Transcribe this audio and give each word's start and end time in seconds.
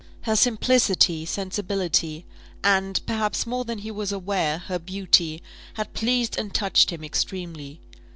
Her 0.21 0.35
simplicity, 0.35 1.27
sensibility, 1.27 2.25
and, 2.63 2.99
perhaps 3.05 3.45
more 3.45 3.63
than 3.65 3.77
he 3.77 3.91
was 3.91 4.11
aware, 4.11 4.57
her 4.57 4.79
beauty, 4.79 5.43
had 5.75 5.93
pleased 5.93 6.39
and 6.39 6.51
touched 6.51 6.89
him 6.91 7.03
extremely. 7.03 7.81